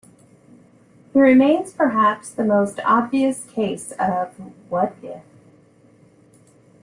[1.13, 4.33] He remains perhaps the most obvious case of
[4.67, 5.21] what if...?